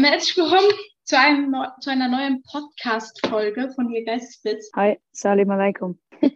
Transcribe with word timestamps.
Herzlich 0.00 0.36
willkommen 0.36 0.70
zu, 1.02 1.18
einem, 1.18 1.56
zu 1.80 1.90
einer 1.90 2.08
neuen 2.08 2.40
Podcast-Folge 2.44 3.72
von 3.74 3.88
hier 3.90 4.04
Geistesblitz. 4.04 4.70
Hi, 4.76 4.96
Salim 5.12 5.50
alaikum. 5.50 5.98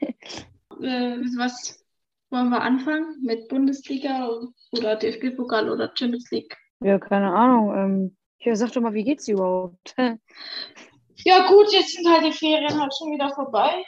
Äh, 0.81 1.21
was 1.39 1.81
wollen 2.31 2.49
wir 2.49 2.61
anfangen? 2.61 3.23
Mit 3.23 3.47
Bundesliga 3.49 4.29
oder 4.73 4.97
DFB-Pokal 4.97 5.71
oder 5.71 5.93
Champions 5.95 6.29
League? 6.33 6.57
Ja, 6.81 6.99
keine 6.99 7.33
Ahnung. 7.33 7.77
Ähm, 7.77 8.17
ja, 8.41 8.57
sag 8.57 8.73
doch 8.73 8.81
mal, 8.81 8.95
wie 8.95 9.05
geht's 9.05 9.29
überhaupt? 9.29 9.95
Ja, 11.25 11.47
gut, 11.47 11.73
jetzt 11.73 11.93
sind 11.93 12.09
halt 12.09 12.25
die 12.25 12.33
Ferien 12.33 12.81
halt 12.81 12.93
schon 12.99 13.13
wieder 13.13 13.31
vorbei. 13.33 13.85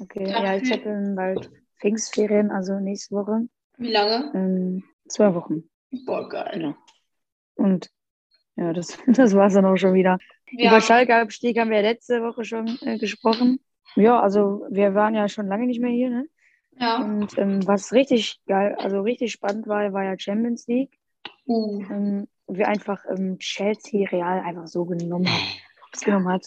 Okay, 0.00 0.28
Ja, 0.28 0.42
ja, 0.42 0.56
ich 0.56 0.72
habe 0.72 1.12
bald 1.14 1.48
Pfingstferien, 1.80 2.50
also 2.50 2.80
nächste 2.80 3.14
Woche. 3.14 3.46
Wie 3.76 3.92
lange? 3.92 4.32
Ähm, 4.34 4.82
zwei 5.06 5.32
Wochen. 5.32 5.70
Boah, 6.06 6.28
geil. 6.28 6.50
Genau. 6.54 6.74
Und 7.54 7.88
ja, 8.56 8.72
das, 8.72 8.98
das 9.06 9.34
war's 9.34 9.54
dann 9.54 9.64
auch 9.64 9.76
schon 9.76 9.94
wieder. 9.94 10.18
Ja, 10.50 10.70
Über 10.70 10.80
Schalke-Abstieg 10.80 11.58
haben 11.58 11.70
wir 11.70 11.82
letzte 11.82 12.22
Woche 12.22 12.44
schon 12.44 12.78
äh, 12.82 12.98
gesprochen. 12.98 13.60
Ja, 13.96 14.20
also 14.20 14.66
wir 14.70 14.94
waren 14.94 15.14
ja 15.14 15.28
schon 15.28 15.46
lange 15.46 15.66
nicht 15.66 15.80
mehr 15.80 15.90
hier, 15.90 16.10
ne? 16.10 16.26
ja. 16.78 16.96
Und 16.96 17.36
ähm, 17.38 17.66
was 17.66 17.92
richtig 17.92 18.40
geil, 18.46 18.74
also 18.78 19.00
richtig 19.02 19.32
spannend 19.32 19.66
war, 19.66 19.92
war 19.92 20.04
ja 20.04 20.18
Champions 20.18 20.66
League. 20.66 20.98
Uh. 21.46 21.82
Ähm, 21.90 22.28
wir 22.48 22.68
einfach 22.68 23.04
ähm, 23.08 23.38
Chelsea 23.38 24.08
Real 24.08 24.40
einfach 24.40 24.66
so 24.66 24.84
genommen 24.84 25.26
hat, 25.26 25.40
hops 25.86 26.04
genommen 26.04 26.28
hat. 26.28 26.46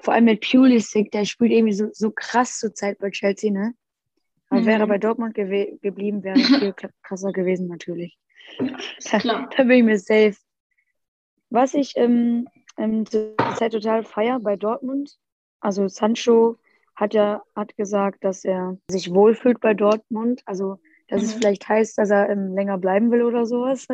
Vor 0.00 0.14
allem 0.14 0.24
mit 0.24 0.40
Pulisic, 0.40 1.10
der 1.12 1.24
spielt 1.24 1.52
irgendwie 1.52 1.72
so, 1.74 1.88
so 1.92 2.10
krass 2.10 2.58
zur 2.58 2.74
Zeit 2.74 2.98
bei 2.98 3.10
Chelsea, 3.10 3.50
ne? 3.52 3.74
Aber 4.48 4.60
Mhm. 4.60 4.66
wäre 4.66 4.86
bei 4.86 4.98
Dortmund 4.98 5.34
gewe 5.34 5.78
geblieben, 5.80 6.22
wäre 6.24 6.38
es 6.38 6.48
viel 6.48 6.74
krasser 7.02 7.32
gewesen 7.32 7.68
natürlich. 7.68 8.18
Ist 8.98 9.10
klar. 9.10 9.48
Da 9.56 9.62
bin 9.62 9.78
ich 9.78 9.84
mir 9.84 9.98
safe. 9.98 10.36
Was 11.52 11.74
ich 11.74 11.92
ähm, 11.96 12.48
ähm, 12.78 13.04
zur 13.04 13.36
Zeit 13.56 13.72
total 13.72 14.04
feier 14.04 14.40
bei 14.40 14.56
Dortmund, 14.56 15.18
also 15.60 15.86
Sancho 15.86 16.56
hat 16.96 17.12
ja 17.12 17.42
hat 17.54 17.76
gesagt, 17.76 18.24
dass 18.24 18.44
er 18.44 18.78
sich 18.88 19.12
wohlfühlt 19.12 19.60
bei 19.60 19.74
Dortmund, 19.74 20.40
also 20.46 20.78
dass 21.08 21.22
es 21.22 21.34
Mhm. 21.34 21.38
vielleicht 21.38 21.68
heißt, 21.68 21.98
dass 21.98 22.08
er 22.10 22.30
ähm, 22.30 22.54
länger 22.54 22.78
bleiben 22.78 23.10
will 23.10 23.22
oder 23.22 23.44
sowas. 23.44 23.86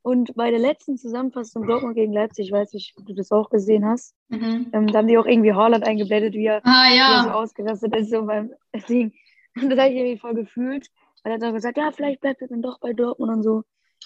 Und 0.00 0.34
bei 0.34 0.50
der 0.50 0.60
letzten 0.60 0.96
Zusammenfassung 0.96 1.66
Dortmund 1.66 1.94
gegen 1.94 2.14
Leipzig, 2.14 2.46
ich 2.46 2.52
weiß 2.52 2.72
nicht, 2.72 2.94
ob 2.96 3.04
du 3.04 3.12
das 3.14 3.30
auch 3.32 3.50
gesehen 3.50 3.84
hast, 3.84 4.14
Mhm. 4.30 4.70
ähm, 4.72 4.86
da 4.86 4.98
haben 4.98 5.08
die 5.08 5.18
auch 5.18 5.26
irgendwie 5.26 5.52
Haaland 5.52 5.86
eingeblendet, 5.86 6.32
wie 6.32 6.46
er, 6.46 6.62
Ah, 6.64 6.88
er 6.90 7.20
so 7.22 7.28
ja. 7.28 7.34
ausgerastet 7.34 7.94
ist 7.96 8.10
so 8.10 8.24
beim 8.24 8.52
Ding. 8.88 9.12
Und 9.56 9.68
das 9.68 9.78
habe 9.78 9.90
ich 9.90 9.96
irgendwie 9.96 10.18
voll 10.18 10.34
gefühlt, 10.34 10.88
weil 11.22 11.32
er 11.32 11.34
hat 11.34 11.42
dann 11.42 11.52
gesagt, 11.54 11.76
ja, 11.76 11.90
vielleicht 11.92 12.22
bleibt 12.22 12.40
er 12.40 12.48
dann 12.48 12.62
doch 12.62 12.78
bei 12.80 12.94
Dortmund 12.94 13.30
und 13.32 13.42
so. 13.42 13.64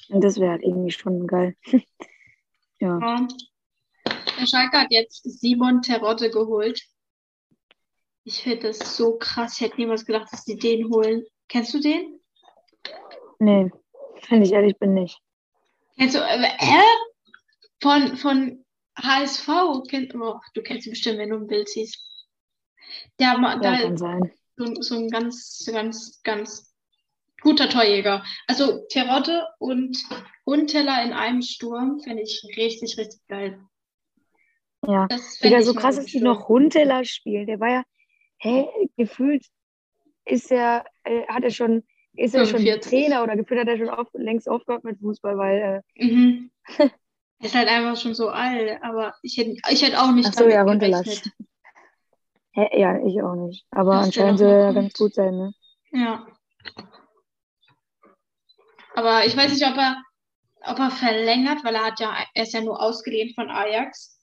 Und 0.08 0.24
das 0.24 0.40
wäre 0.40 0.52
halt 0.52 0.62
irgendwie 0.64 0.90
schon 0.90 1.28
geil. 1.28 1.54
Ja. 2.82 2.98
Ja. 2.98 3.28
Der 4.38 4.46
Schalke 4.46 4.78
hat 4.78 4.88
jetzt 4.90 5.22
Simon 5.22 5.82
Terodde 5.82 6.30
geholt. 6.30 6.82
Ich 8.24 8.42
finde 8.42 8.68
das 8.68 8.96
so 8.96 9.16
krass. 9.18 9.54
Ich 9.54 9.60
hätte 9.60 9.76
niemals 9.76 10.04
gedacht, 10.04 10.32
dass 10.32 10.44
die 10.44 10.56
den 10.56 10.90
holen. 10.90 11.24
Kennst 11.48 11.74
du 11.74 11.80
den? 11.80 12.20
Nee, 13.38 13.70
wenn 14.28 14.42
ich 14.42 14.52
ehrlich 14.52 14.78
bin, 14.78 14.94
nicht. 14.94 15.20
Kennst 15.96 16.14
du, 16.14 16.20
äh? 16.20 16.82
Von, 17.80 18.16
von 18.16 18.64
HSV? 18.96 19.48
Kenn, 19.88 20.08
oh, 20.20 20.38
du 20.54 20.62
kennst 20.62 20.86
ihn 20.86 20.92
bestimmt, 20.92 21.18
wenn 21.18 21.30
du 21.30 21.36
ein 21.36 21.46
Bild 21.46 21.68
siehst. 21.68 22.00
Der, 23.18 23.34
Ja, 23.34 23.56
da, 23.58 23.78
kann 23.78 23.96
sein. 23.96 24.32
so, 24.56 24.74
so 24.80 24.96
ein 24.96 25.08
ganz, 25.08 25.68
ganz, 25.72 26.22
ganz 26.22 26.71
guter 27.42 27.68
Torjäger. 27.68 28.24
Also 28.46 28.84
Terodde 28.88 29.46
und 29.58 29.98
Unteller 30.44 31.02
in 31.04 31.12
einem 31.12 31.42
Sturm 31.42 32.00
finde 32.00 32.22
ich 32.22 32.42
richtig, 32.56 32.98
richtig 32.98 33.20
geil. 33.28 33.60
Ja. 34.86 35.06
Das 35.08 35.40
ich 35.40 35.64
so 35.64 35.74
krass, 35.74 35.96
dass 35.96 36.06
die 36.06 36.18
Sturm. 36.18 36.24
noch 36.24 36.48
Huntela 36.48 37.04
spielen. 37.04 37.46
Der 37.46 37.60
war 37.60 37.70
ja, 37.70 37.82
hä, 38.38 38.66
gefühlt 38.96 39.44
ist 40.24 40.50
er, 40.50 40.84
äh, 41.04 41.26
hat 41.26 41.44
er 41.44 41.50
schon, 41.50 41.84
ist 42.14 42.34
er 42.34 42.46
schon 42.46 42.60
45. 42.60 42.90
Trainer 42.90 43.22
oder 43.22 43.36
gefühlt 43.36 43.60
hat 43.60 43.68
er 43.68 43.78
schon 43.78 43.90
auf, 43.90 44.08
längst 44.14 44.48
aufgehört 44.48 44.84
mit 44.84 44.98
Fußball, 45.00 45.36
weil, 45.36 45.82
äh, 45.98 46.04
Mhm. 46.04 46.50
Ist 47.40 47.56
halt 47.56 47.68
einfach 47.68 48.00
schon 48.00 48.14
so 48.14 48.28
alt, 48.28 48.80
aber 48.82 49.16
ich 49.22 49.36
hätte, 49.36 49.56
ich 49.68 49.82
hätte 49.82 50.00
auch 50.00 50.12
nicht 50.12 50.28
ach 50.28 50.32
so, 50.32 50.46
ja. 50.46 50.64
Hä, 52.54 52.80
ja, 52.80 53.04
ich 53.04 53.20
auch 53.20 53.34
nicht. 53.34 53.66
Aber 53.72 53.94
der 53.94 54.00
anscheinend 54.02 54.38
soll 54.38 54.48
er 54.48 54.72
ganz 54.72 54.92
gut 54.92 55.14
sein, 55.14 55.36
ne? 55.36 55.54
Ja. 55.90 56.24
Aber 58.94 59.24
ich 59.26 59.36
weiß 59.36 59.52
nicht, 59.52 59.66
ob 59.66 59.76
er, 59.76 60.02
ob 60.64 60.78
er 60.78 60.90
verlängert, 60.90 61.64
weil 61.64 61.74
er 61.74 61.84
hat 61.86 62.00
ja, 62.00 62.14
er 62.34 62.42
ist 62.42 62.52
ja 62.52 62.60
nur 62.60 62.80
ausgeliehen 62.80 63.34
von 63.34 63.50
Ajax. 63.50 64.18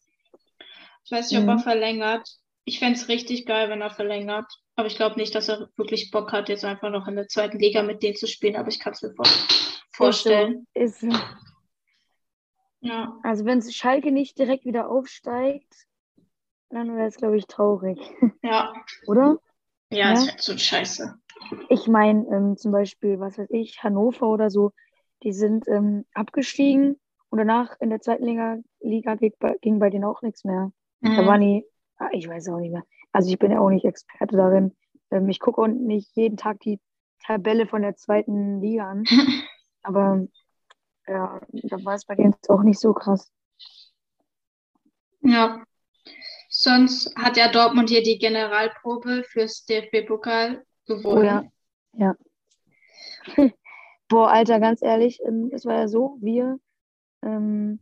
Ich 1.05 1.11
weiß 1.11 1.31
nicht, 1.31 1.39
ob 1.41 1.47
er 1.47 1.55
Mhm. 1.55 1.59
verlängert. 1.59 2.27
Ich 2.65 2.79
fände 2.79 2.99
es 2.99 3.07
richtig 3.07 3.45
geil, 3.45 3.69
wenn 3.69 3.81
er 3.81 3.89
verlängert. 3.89 4.45
Aber 4.75 4.87
ich 4.87 4.95
glaube 4.95 5.15
nicht, 5.17 5.33
dass 5.35 5.49
er 5.49 5.69
wirklich 5.75 6.11
Bock 6.11 6.31
hat, 6.31 6.49
jetzt 6.49 6.63
einfach 6.63 6.89
noch 6.91 7.07
in 7.07 7.15
der 7.15 7.27
zweiten 7.27 7.57
Liga 7.59 7.81
mit 7.83 8.03
denen 8.03 8.15
zu 8.15 8.27
spielen. 8.27 8.55
Aber 8.55 8.69
ich 8.69 8.79
kann 8.79 8.93
es 8.93 9.01
mir 9.01 9.13
vor 9.15 9.25
vorstellen. 9.91 10.67
Ist 10.73 11.01
so. 11.01 11.07
Ist 11.07 11.15
so. 11.17 11.19
Ja. 12.81 13.17
Also 13.23 13.43
wenn 13.45 13.61
Schalke 13.61 14.11
nicht 14.11 14.37
direkt 14.37 14.65
wieder 14.65 14.89
aufsteigt, 14.89 15.87
dann 16.69 16.95
wäre 16.95 17.07
es, 17.07 17.17
glaube 17.17 17.37
ich, 17.37 17.45
traurig, 17.47 17.99
Ja. 18.43 18.73
oder? 19.07 19.37
Ja, 19.91 20.13
Ja. 20.13 20.19
halt 20.27 20.41
so 20.41 20.57
scheiße. 20.57 21.19
Ich 21.69 21.87
meine, 21.87 22.25
ähm, 22.27 22.57
zum 22.57 22.71
Beispiel, 22.71 23.19
was 23.19 23.37
weiß 23.37 23.49
ich, 23.51 23.83
Hannover 23.83 24.27
oder 24.27 24.49
so, 24.49 24.71
die 25.23 25.33
sind 25.33 25.67
ähm, 25.67 26.05
abgestiegen 26.13 26.99
und 27.29 27.37
danach 27.37 27.79
in 27.79 27.89
der 27.89 28.01
zweiten 28.01 28.25
Liga, 28.25 28.57
Liga 28.79 29.15
ging, 29.15 29.33
bei, 29.39 29.55
ging 29.61 29.79
bei 29.79 29.89
denen 29.89 30.05
auch 30.05 30.21
nichts 30.21 30.43
mehr. 30.43 30.71
Da 31.01 31.09
Mhm. 31.09 31.25
waren 31.27 31.41
die, 31.41 31.65
ah, 31.97 32.09
ich 32.11 32.27
weiß 32.27 32.49
auch 32.49 32.59
nicht 32.59 32.71
mehr. 32.71 32.83
Also 33.11 33.29
ich 33.29 33.39
bin 33.39 33.51
ja 33.51 33.59
auch 33.59 33.69
nicht 33.69 33.85
Experte 33.85 34.35
darin. 34.35 34.75
Ähm, 35.11 35.29
ich 35.29 35.39
gucke 35.39 35.61
auch 35.61 35.67
nicht 35.67 36.15
jeden 36.15 36.37
Tag 36.37 36.59
die 36.61 36.79
Tabelle 37.25 37.67
von 37.67 37.81
der 37.81 37.95
zweiten 37.95 38.61
Liga 38.61 38.89
an. 38.89 39.03
Aber 39.83 40.27
ja, 41.07 41.41
da 41.51 41.85
war 41.85 41.95
es 41.95 42.05
bei 42.05 42.15
denen 42.15 42.35
auch 42.49 42.63
nicht 42.63 42.79
so 42.79 42.93
krass. 42.93 43.31
Ja. 45.21 45.63
Sonst 46.49 47.15
hat 47.15 47.37
ja 47.37 47.51
Dortmund 47.51 47.89
hier 47.89 48.03
die 48.03 48.17
Generalprobe 48.17 49.23
fürs 49.23 49.65
DFB-Pokal 49.65 50.65
gewonnen. 50.89 51.17
Oh 51.17 51.23
ja. 51.23 51.43
Ja. 51.93 52.15
Boah, 54.09 54.31
Alter, 54.31 54.59
ganz 54.59 54.81
ehrlich, 54.81 55.21
ähm, 55.25 55.51
es 55.53 55.65
war 55.65 55.75
ja 55.75 55.87
so, 55.87 56.17
wir, 56.19 56.59
ähm, 57.23 57.79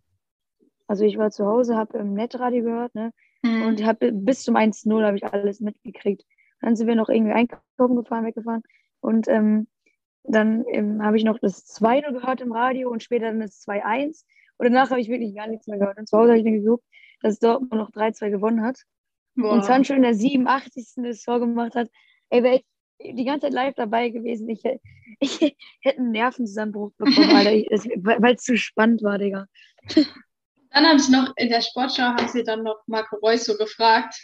also 0.88 1.06
ich 1.06 1.18
war 1.18 1.32
zu 1.32 1.46
Hause, 1.46 1.76
habe 1.76 1.98
im 1.98 2.14
Netradio 2.14 2.64
gehört, 2.64 2.96
ne? 2.96 3.14
Mhm. 3.44 3.64
Und 3.64 3.86
habe 3.86 4.12
bis 4.12 4.44
zum 4.44 4.56
1-0 4.56 5.06
habe 5.06 5.18
ich 5.18 5.26
alles 5.26 5.60
mitgekriegt. 5.60 6.24
Dann 6.62 6.76
sind 6.76 6.88
wir 6.88 6.96
noch 6.96 7.10
irgendwie 7.10 7.34
einkaufen 7.34 7.96
gefahren, 7.96 8.26
weggefahren. 8.26 8.64
Und 9.00 9.28
ähm, 9.28 9.68
dann 10.24 10.66
ähm, 10.70 11.04
habe 11.04 11.18
ich 11.18 11.24
noch 11.24 11.40
das 11.40 11.66
2-0 11.80 12.12
gehört 12.12 12.42
im 12.42 12.52
Radio 12.52 12.90
und 12.90 13.04
später 13.04 13.28
dann 13.28 13.40
das 13.40 13.66
2-1. 13.66 14.26
Und 14.58 14.66
danach 14.66 14.90
habe 14.90 15.00
ich 15.00 15.08
wirklich 15.08 15.36
gar 15.36 15.48
nichts 15.48 15.68
mehr 15.68 15.78
gehört. 15.78 15.98
Und 15.98 16.10
zu 16.10 16.18
Hause 16.18 16.30
habe 16.30 16.40
ich 16.40 16.46
dann 16.46 16.62
geguckt, 16.62 16.84
dass 17.22 17.40
Dortmund 17.40 17.74
noch 17.74 17.92
3-2 17.92 18.32
gewonnen 18.32 18.64
hat. 18.64 18.82
Boah. 19.36 19.52
Und 19.52 19.64
Sancho 19.64 19.94
in 19.94 20.02
der 20.02 20.16
87. 20.16 20.94
das 20.98 21.22
Tor 21.22 21.40
gemacht 21.40 21.76
hat. 21.76 21.90
Ey, 22.30 22.44
wäre 22.44 22.56
ich 22.56 22.66
die 23.00 23.26
ganze 23.26 23.48
Zeit 23.48 23.54
live 23.54 23.76
dabei 23.76 24.10
gewesen, 24.10 24.50
ich, 24.50 24.64
hätte- 24.64 24.82
ich 25.20 25.40
hätte 25.82 26.00
einen 26.00 26.12
Nervenzusammenbruch 26.12 26.92
bekommen, 26.98 27.32
weil 27.32 27.66
es 28.36 28.44
zu 28.44 28.58
spannend 28.58 29.04
war, 29.04 29.18
Digga. 29.18 29.48
Dann 30.72 30.86
haben 30.86 31.00
sie 31.00 31.12
noch 31.12 31.34
in 31.38 31.50
der 31.50 31.62
Sportschau 31.62 32.04
haben 32.04 32.28
sie 32.28 32.44
dann 32.44 32.62
noch 32.64 32.84
Marco 32.88 33.16
Reus 33.18 33.46
so 33.46 33.56
gefragt. 33.58 34.16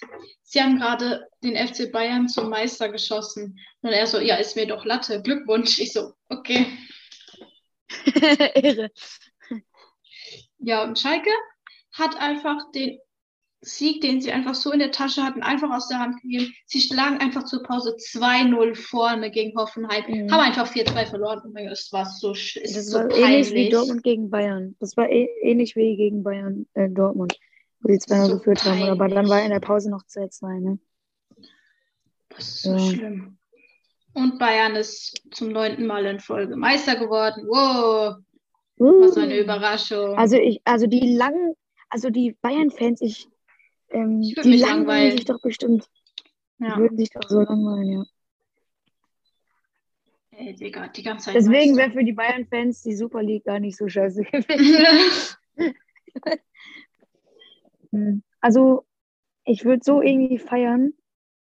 Sie 0.44 0.62
haben 0.62 0.78
gerade 0.78 1.26
den 1.44 1.56
FC 1.56 1.92
Bayern 1.92 2.28
zum 2.28 2.50
Meister 2.50 2.90
geschossen. 2.90 3.58
Und 3.82 3.90
er 3.92 4.06
so, 4.06 4.20
ja, 4.20 4.36
ist 4.36 4.56
mir 4.56 4.68
doch 4.68 4.86
Latte. 4.86 5.22
Glückwunsch. 5.22 5.80
Ich 5.80 5.94
so, 5.94 6.14
okay. 6.30 6.68
Irre. 8.56 8.92
Ja, 10.60 10.84
und 10.84 11.00
Schalke 11.00 11.30
hat 11.94 12.18
einfach 12.20 12.72
den 12.72 13.00
Sieg, 13.64 14.02
den 14.02 14.22
sie 14.22 14.32
einfach 14.32 14.56
so 14.56 14.72
in 14.72 14.80
der 14.80 14.92
Tasche 14.92 15.24
hatten, 15.24 15.42
einfach 15.42 15.72
aus 15.72 15.88
der 15.88 16.00
Hand 16.00 16.22
gegeben. 16.22 16.54
Sie 16.66 16.86
lagen 16.94 17.18
einfach 17.18 17.44
zur 17.46 17.64
Pause 17.64 17.96
2-0 17.98 18.76
vorne 18.76 19.32
gegen 19.32 19.58
Hoffenheim, 19.58 20.04
Mhm. 20.08 20.32
haben 20.32 20.42
einfach 20.42 20.68
4-2 20.68 21.06
verloren. 21.06 21.42
Oh 21.46 21.70
das 21.70 21.92
war 21.92 22.06
so, 22.06 22.32
ist 22.34 22.58
Das 22.58 22.88
so 22.90 22.98
war 23.00 23.10
ähnlich 23.12 23.50
wie 23.50 23.54
peinlich. 23.56 23.70
Dortmund 23.72 24.04
gegen 24.04 24.30
Bayern. 24.30 24.76
Das 24.80 24.98
war 24.98 25.10
ähnlich 25.10 25.76
wie 25.76 25.96
gegen 25.96 26.24
Bayern, 26.24 26.68
äh, 26.74 26.90
Dortmund, 26.90 27.40
wo 27.80 27.88
die 27.88 28.00
2 28.00 28.26
So 28.26 28.38
geführt 28.38 28.64
haben. 28.66 28.84
Aber 28.84 29.08
dann 29.08 29.16
peinlich. 29.16 29.30
war 29.32 29.42
in 29.44 29.50
der 29.52 29.60
Pause 29.60 29.90
noch 29.90 30.04
2-2, 30.04 30.60
ne? 30.60 30.80
Das 32.30 32.40
ist 32.48 32.62
so 32.64 32.72
Ja. 32.72 32.80
schlimm. 32.80 33.38
Und 34.16 34.38
Bayern 34.38 34.76
ist 34.76 35.24
zum 35.32 35.50
neunten 35.52 35.88
Mal 35.88 36.06
in 36.06 36.20
Folge 36.20 36.56
Meister 36.56 36.96
geworden. 36.98 37.46
Wow, 37.48 38.18
was 38.78 39.18
eine 39.18 39.40
Überraschung. 39.40 40.16
Also 40.18 40.36
ich, 40.38 40.62
also 40.66 40.86
die 40.86 41.16
langen, 41.16 41.56
also 41.90 42.10
die 42.12 42.36
Bayern-Fans, 42.42 43.02
ich, 43.02 43.28
ähm, 43.94 44.22
die 44.22 44.36
mich 44.36 44.62
langweilen 44.62 44.62
langweilen. 44.62 45.12
sich 45.12 45.26
doch 45.26 45.42
bestimmt. 45.42 45.90
Die 46.60 46.66
ja, 46.66 46.78
würden 46.78 46.98
sich 46.98 47.10
doch 47.10 47.28
so 47.28 47.42
langweilen, 47.42 47.92
ja. 47.92 48.04
ey, 50.32 50.56
Digga, 50.56 50.88
die 50.88 51.04
ganze 51.04 51.26
Zeit 51.26 51.36
Deswegen 51.36 51.78
wäre 51.78 51.92
für 51.92 52.04
die 52.04 52.14
Bayern-Fans 52.14 52.84
die 52.84 52.96
Super 52.96 53.22
League 53.24 53.46
gar 53.46 53.60
nicht 53.60 53.78
so 53.78 53.88
scheiße 53.88 54.24
gewesen. 54.24 55.36
Also, 58.42 58.86
ich 59.46 59.66
würde 59.66 59.84
so 59.86 60.02
irgendwie 60.02 60.40
feiern, 60.40 60.94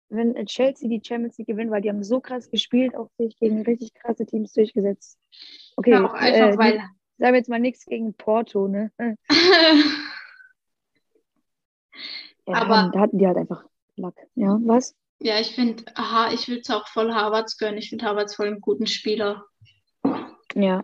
wenn 0.09 0.35
Chelsea 0.45 0.87
die 0.87 1.01
Champions 1.03 1.37
League 1.37 1.47
gewinnt, 1.47 1.71
weil 1.71 1.81
die 1.81 1.89
haben 1.89 2.03
so 2.03 2.21
krass 2.21 2.49
gespielt, 2.49 2.95
auch 2.95 3.09
sich 3.17 3.37
gegen 3.39 3.63
richtig 3.63 3.93
krasse 3.95 4.25
Teams 4.25 4.53
durchgesetzt. 4.53 5.17
Okay, 5.75 5.91
Ja, 5.91 6.05
auch 6.05 6.13
einfach, 6.13 6.53
äh, 6.53 6.57
weil. 6.57 6.73
sagen 7.17 7.33
wir 7.33 7.35
jetzt 7.35 7.49
mal 7.49 7.59
nichts 7.59 7.85
gegen 7.85 8.13
Porto, 8.13 8.67
ne? 8.67 8.91
Ja, 12.47 12.55
Aber- 12.61 12.91
da 12.93 12.99
hatten 13.01 13.17
die 13.17 13.27
halt 13.27 13.37
einfach 13.37 13.65
Lack. 13.95 14.15
Ja, 14.35 14.57
was? 14.63 14.95
Ja, 15.19 15.39
ich 15.39 15.53
finde, 15.55 15.83
aha, 15.95 16.31
ich 16.33 16.47
würde 16.47 16.61
es 16.61 16.69
auch 16.71 16.87
voll 16.87 17.13
Harvards 17.13 17.57
gönnen. 17.57 17.77
Ich 17.77 17.89
finde 17.89 18.05
Harvards 18.05 18.35
voll 18.35 18.47
einen 18.47 18.59
guten 18.61 18.87
Spieler. 18.87 19.45
Ja. 20.55 20.83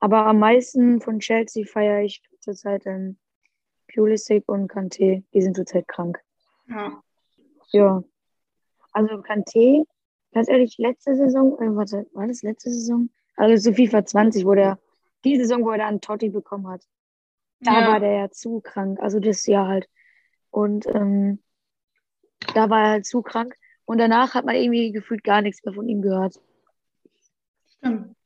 Aber 0.00 0.26
am 0.26 0.38
meisten 0.38 1.00
von 1.00 1.20
Chelsea 1.20 1.64
feiere 1.66 2.02
ich 2.02 2.22
zurzeit 2.40 2.84
ähm, 2.86 3.18
Pulisic 3.92 4.44
und 4.48 4.70
Kanté. 4.72 5.22
Die 5.32 5.42
sind 5.42 5.54
zurzeit 5.56 5.86
krank. 5.86 6.18
Ja. 6.68 7.02
Ja. 7.70 8.02
Also 8.92 9.14
Kanté, 9.16 9.84
ganz 10.32 10.48
ehrlich, 10.48 10.76
letzte 10.78 11.14
Saison, 11.14 11.58
äh, 11.60 11.74
warte, 11.76 12.06
war 12.12 12.26
das 12.26 12.42
letzte 12.42 12.70
Saison? 12.70 13.10
Also 13.36 13.70
zu 13.70 13.74
FIFA 13.76 14.04
20, 14.04 14.44
wo 14.46 14.54
der, 14.54 14.78
die 15.24 15.36
Saison, 15.36 15.64
wo 15.64 15.70
er 15.70 15.78
dann 15.78 16.00
Totti 16.00 16.30
bekommen 16.30 16.68
hat. 16.68 16.82
Da 17.60 17.80
Ja. 17.82 17.88
war 17.92 18.00
der 18.00 18.12
ja 18.12 18.30
zu 18.30 18.60
krank. 18.60 18.98
Also 19.00 19.20
das 19.20 19.46
Jahr 19.46 19.68
halt. 19.68 19.88
Und 20.54 20.86
ähm, 20.86 21.42
da 22.54 22.70
war 22.70 22.80
er 22.82 22.90
halt 22.90 23.06
zu 23.06 23.22
krank. 23.22 23.56
Und 23.86 23.98
danach 23.98 24.34
hat 24.34 24.44
man 24.44 24.54
irgendwie 24.54 24.92
gefühlt 24.92 25.24
gar 25.24 25.42
nichts 25.42 25.64
mehr 25.64 25.74
von 25.74 25.88
ihm 25.88 26.00
gehört. 26.00 26.40
Stimmt. 27.78 28.16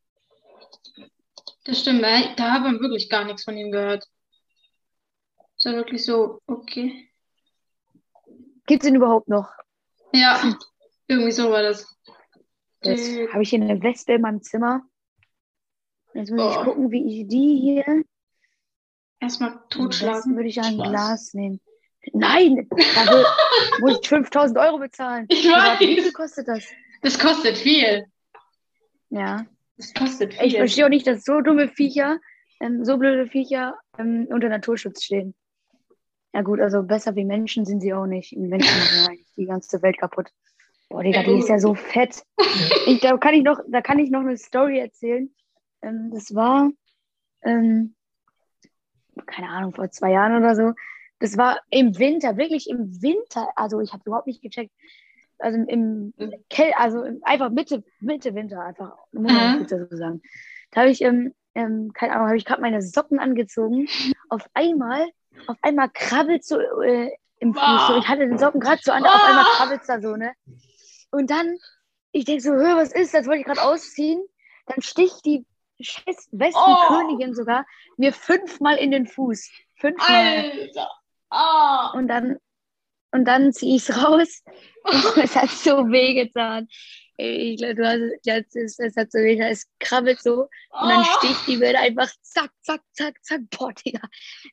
Das 1.65 1.81
stimmt, 1.81 2.03
ey. 2.03 2.35
Da 2.37 2.53
hat 2.53 2.63
man 2.63 2.81
wirklich 2.81 3.09
gar 3.09 3.25
nichts 3.25 3.45
von 3.45 3.57
ihm 3.57 3.73
gehört. 3.73 4.07
Ist 5.57 5.65
ja 5.65 5.73
wirklich 5.73 6.05
so, 6.05 6.41
okay. 6.47 7.09
Gibt's 8.67 8.87
ihn 8.87 8.95
überhaupt 8.95 9.29
noch? 9.29 9.51
Ja, 10.13 10.39
irgendwie 11.07 11.33
so 11.33 11.51
war 11.51 11.63
das. 11.63 11.97
Jetzt 12.83 13.09
Äh, 13.09 13.29
habe 13.29 13.43
ich 13.43 13.51
hier 13.51 13.63
eine 13.63 13.83
Wespe 13.83 14.13
in 14.13 14.21
meinem 14.21 14.43
Zimmer. 14.43 14.83
Jetzt 16.13 16.31
muss 16.31 16.53
ich 16.53 16.59
Oh. 16.59 16.65
gucken, 16.65 16.91
wie 16.91 17.23
ich 17.23 17.29
die 17.29 17.57
hier. 17.59 18.05
Erstmal 19.19 19.59
totschlagen. 19.71 20.37
würde 20.37 20.49
ich 20.51 20.61
ein 20.61 20.75
Spaß. 20.75 20.89
Glas 20.91 21.35
nehmen. 21.35 21.61
Nein, 22.15 22.69
dafür 22.71 23.27
muss 23.81 23.99
ich 24.01 24.09
5000 24.09 24.59
Euro 24.59 24.79
bezahlen. 24.79 25.27
Ich 25.29 25.49
Warte, 25.49 25.81
Wie 25.85 25.95
viel 25.95 26.05
weiß. 26.07 26.13
kostet 26.13 26.49
das? 26.49 26.65
Das 27.03 27.19
kostet 27.19 27.57
viel. 27.59 28.07
Ja. 29.11 29.47
Das 29.77 29.95
kostet 29.95 30.35
Ich 30.35 30.41
viel. 30.41 30.57
verstehe 30.59 30.85
auch 30.87 30.91
nicht, 30.91 31.07
dass 31.07 31.25
so 31.25 31.41
dumme 31.41 31.69
Viecher, 31.69 32.19
ähm, 32.61 32.85
so 32.85 32.97
blöde 32.99 33.29
Viecher 33.29 33.77
ähm, 33.99 34.27
unter 34.31 34.49
Naturschutz 34.49 35.05
stehen. 35.05 35.35
Ja 36.35 36.43
gut, 36.43 36.61
also 36.61 36.83
besser 36.83 37.15
wie 37.17 37.25
Menschen 37.25 37.65
sind 37.65 37.81
sie 37.81 37.95
auch 37.95 38.07
nicht. 38.07 38.37
Menschen 38.37 38.77
machen 38.79 39.09
eigentlich 39.09 39.33
die 39.37 39.47
ganze 39.47 39.81
Welt 39.83 39.99
kaputt. 39.99 40.29
Boah, 40.91 41.03
Digga, 41.03 41.23
die 41.23 41.39
ist 41.39 41.49
ja 41.49 41.59
so 41.59 41.75
fett. 41.75 42.23
Ich, 42.87 43.01
da, 43.01 43.17
kann 43.19 43.35
ich 43.35 43.43
noch, 43.43 43.61
da 43.69 43.83
kann 43.83 43.99
ich 43.99 44.11
noch 44.11 44.21
eine 44.21 44.37
Story 44.39 44.79
erzählen. 44.79 45.31
Ähm, 45.83 46.11
das 46.13 46.35
war, 46.35 46.71
ähm, 47.43 47.95
keine 49.27 49.49
Ahnung, 49.51 49.75
vor 49.75 49.91
zwei 49.91 50.13
Jahren 50.13 50.37
oder 50.37 50.55
so. 50.57 50.73
Das 51.21 51.37
war 51.37 51.61
im 51.71 51.99
Winter, 51.99 52.37
wirklich 52.37 52.69
im 52.69 53.03
Winter. 53.03 53.49
Also 53.57 53.81
ich 53.81 53.93
habe 53.93 54.03
überhaupt 54.07 54.27
nicht 54.27 54.43
gecheckt. 54.43 54.73
Also 55.39 55.59
im, 55.59 56.13
im 56.17 56.33
Kel 56.51 56.73
also 56.77 57.05
einfach 57.23 57.51
Mitte, 57.51 57.85
Mitte 58.01 58.35
Winter, 58.35 58.61
einfach, 58.61 58.97
muss 59.13 59.33
man 59.33 59.53
Mhm. 59.53 59.59
nicht 59.61 59.73
dazu 59.73 59.97
sagen. 59.97 60.23
Da 60.73 60.81
habe 60.83 60.91
ich, 60.91 61.01
ähm, 61.03 61.35
ähm, 61.55 61.93
keine 61.95 62.13
Ahnung, 62.15 62.27
habe 62.29 62.37
ich 62.37 62.45
gerade 62.45 62.61
meine 62.61 62.83
Socken 62.83 63.19
angezogen. 63.19 63.89
Auf 64.29 64.49
einmal, 64.55 65.07
auf 65.47 65.57
einmal 65.63 65.89
krabbelt 65.91 66.45
so 66.45 66.59
äh, 66.61 67.11
im 67.39 67.55
Fuß. 67.55 67.87
So, 67.87 67.97
ich 67.97 68.09
hatte 68.09 68.27
den 68.27 68.39
Socken 68.39 68.61
gerade 68.61 68.81
so 68.83 68.91
an, 68.93 69.05
auf 69.05 69.23
einmal 69.25 69.45
krabbelt 69.45 69.81
da 69.87 70.01
so, 70.01 70.17
ne? 70.17 70.33
Und 71.11 71.31
dann, 71.31 71.57
ich 72.13 72.25
denke 72.25 72.43
so, 72.43 72.51
hör, 72.53 72.77
was 72.77 72.93
ist 72.93 73.15
das? 73.15 73.27
Wollte 73.27 73.41
ich 73.41 73.47
gerade 73.47 73.63
ausziehen. 73.63 74.21
Dann 74.67 74.83
sticht 74.83 75.25
die 75.25 75.47
scheiß 75.81 76.29
Westenkönigin 76.33 77.35
sogar 77.35 77.65
mir 77.97 78.13
fünfmal 78.13 78.77
in 78.77 78.91
den 78.91 79.07
Fuß. 79.07 79.51
Fünfmal. 79.77 80.51
Alter. 80.51 80.91
Ah. 81.31 81.93
Und 81.95 82.09
dann, 82.09 82.37
und 83.13 83.25
dann 83.27 83.53
ziehe 83.53 83.77
ich 83.77 83.89
es 83.89 83.97
raus. 83.97 84.43
Es 85.23 85.37
hat 85.37 85.51
so 85.51 85.91
wehgetan. 85.91 86.69
Ey, 87.19 87.53
Ich 87.55 87.59
glaube, 87.59 87.75
du 87.75 87.87
hast 87.87 88.27
jetzt 88.27 88.57
ist, 88.57 88.81
es 88.81 88.97
hat 88.97 89.11
so 89.13 89.19
weh, 89.19 89.39
es 89.41 89.67
krabbelt 89.81 90.21
so 90.23 90.43
und 90.43 90.89
dann 90.89 91.01
Ah. 91.01 91.19
sticht 91.19 91.47
die 91.49 91.57
mir 91.57 91.79
einfach 91.79 92.09
zack, 92.23 92.51
zack, 92.63 92.81
zack, 92.93 93.17
zack. 93.25 93.41
Boah, 93.51 93.73
Digga. 93.73 94.01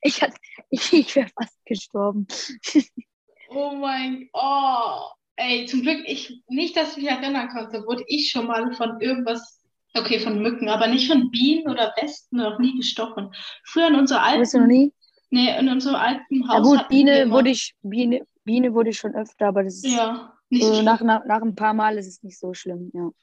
Ich, 0.02 0.20
hat, 0.22 0.34
ich, 0.70 0.92
ich 0.92 1.14
wäre 1.16 1.28
fast 1.38 1.56
gestorben. 1.64 2.26
Oh 3.48 3.70
mein 3.76 4.28
Oh. 4.32 5.02
Ey, 5.36 5.66
zum 5.66 5.82
Glück, 5.82 6.02
ich, 6.06 6.42
nicht, 6.48 6.76
dass 6.76 6.92
ich 6.96 7.02
mich 7.04 7.10
erinnern 7.12 7.48
konnte, 7.50 7.84
wurde 7.86 8.02
ich 8.08 8.30
schon 8.30 8.46
mal 8.46 8.72
von 8.72 9.00
irgendwas, 9.00 9.62
okay, 9.94 10.18
von 10.18 10.40
Mücken, 10.42 10.68
aber 10.70 10.86
nicht 10.88 11.10
von 11.10 11.30
Bienen 11.30 11.68
oder 11.70 11.92
Wespen 12.00 12.38
noch 12.38 12.58
nie 12.58 12.74
gestochen. 12.76 13.32
Früher 13.66 13.88
in 13.88 13.96
unserer 13.96 14.22
alten, 14.22 14.40
Bist 14.40 14.54
du 14.54 14.58
noch 14.60 14.66
nie? 14.66 14.92
Nee, 15.30 15.58
in 15.58 15.68
unserem 15.68 15.96
alten 15.96 16.48
Haus 16.48 16.54
Ja 16.54 16.60
gut, 16.60 16.88
Biene 16.88 17.30
wurde 17.30 17.50
ich, 17.50 17.74
Biene, 17.82 18.26
Biene 18.44 18.72
wurde 18.74 18.90
ich 18.90 18.98
schon 18.98 19.14
öfter, 19.14 19.48
aber 19.48 19.64
das 19.64 19.76
ist 19.76 19.86
ja, 19.86 20.32
nicht 20.50 20.64
so 20.64 20.82
nach, 20.82 21.00
nach, 21.00 21.24
nach 21.26 21.42
ein 21.42 21.54
paar 21.54 21.74
Mal 21.74 21.98
ist 21.98 22.06
es 22.06 22.22
nicht 22.22 22.38
so 22.38 22.54
schlimm, 22.54 22.90
ja. 22.94 23.02
Und 23.02 23.14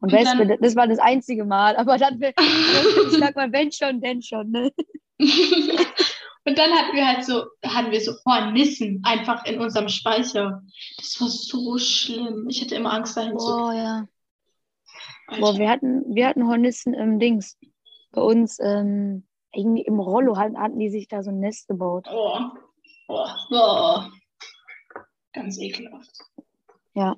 Und 0.00 0.12
Wespe, 0.12 0.46
dann- 0.46 0.58
das 0.60 0.74
war 0.74 0.88
das 0.88 0.98
einzige 0.98 1.44
Mal, 1.44 1.76
aber 1.76 1.96
dann, 1.98 2.20
ich 2.22 3.18
sag 3.18 3.36
mal, 3.36 3.52
wenn 3.52 3.70
schon, 3.70 4.00
denn 4.00 4.22
schon, 4.22 4.50
ne? 4.50 4.72
Und 6.44 6.58
dann 6.58 6.72
hatten 6.72 6.96
wir 6.96 7.06
halt 7.06 7.24
so, 7.24 7.44
hatten 7.64 7.92
wir 7.92 8.00
so 8.00 8.14
Hornissen 8.26 9.00
einfach 9.04 9.44
in 9.44 9.60
unserem 9.60 9.88
Speicher. 9.88 10.60
Das 10.96 11.20
war 11.20 11.28
so 11.28 11.78
schlimm. 11.78 12.48
Ich 12.48 12.60
hatte 12.60 12.74
immer 12.74 12.92
Angst 12.92 13.16
dahin 13.16 13.38
zu. 13.38 13.46
Boah, 13.46 13.72
ja. 13.72 14.08
Alter. 15.28 15.40
Boah, 15.40 15.56
wir 15.56 15.70
hatten, 15.70 16.02
wir 16.12 16.26
hatten 16.26 16.48
Hornissen 16.48 16.94
im 16.94 17.20
Dings. 17.20 17.56
Bei 18.10 18.22
uns 18.22 18.58
ähm, 18.60 19.24
irgendwie 19.54 19.82
im 19.82 19.98
Rollo 20.00 20.36
hatten, 20.36 20.58
hatten 20.58 20.78
die 20.78 20.90
sich 20.90 21.08
da 21.08 21.22
so 21.22 21.30
ein 21.30 21.40
Nest 21.40 21.68
gebaut. 21.68 22.06
Oh. 22.10 22.38
Oh. 23.08 23.26
Oh. 23.50 24.00
Ganz 25.32 25.58
ekelhaft. 25.58 26.10
Ja, 26.94 27.16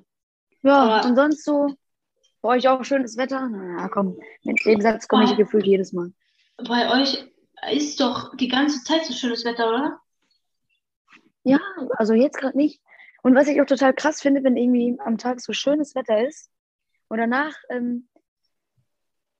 Aber- 0.63 1.07
und 1.07 1.15
sonst 1.15 1.43
so, 1.43 1.67
bei 2.41 2.49
euch 2.57 2.67
auch 2.67 2.83
schönes 2.83 3.17
Wetter? 3.17 3.49
Na 3.49 3.87
komm, 3.89 4.17
mit 4.43 4.57
dem 4.65 4.81
Satz 4.81 5.07
komme 5.07 5.25
ich 5.25 5.31
Oh. 5.31 5.35
gefühlt 5.35 5.65
jedes 5.65 5.93
Mal. 5.93 6.11
Bei 6.57 6.91
euch 7.01 7.25
ist 7.71 7.99
doch 7.99 8.35
die 8.35 8.47
ganze 8.47 8.83
Zeit 8.83 9.05
so 9.05 9.13
schönes 9.13 9.43
Wetter, 9.45 9.67
oder? 9.69 9.99
Ja, 11.43 11.59
also 11.97 12.13
jetzt 12.13 12.37
gerade 12.37 12.57
nicht. 12.57 12.81
Und 13.21 13.35
was 13.35 13.47
ich 13.47 13.61
auch 13.61 13.65
total 13.65 13.93
krass 13.93 14.21
finde, 14.21 14.43
wenn 14.43 14.55
irgendwie 14.57 14.97
am 14.99 15.17
Tag 15.17 15.41
so 15.41 15.53
schönes 15.53 15.95
Wetter 15.95 16.27
ist 16.27 16.49
und 17.07 17.17
danach 17.17 17.53
ähm, 17.69 18.07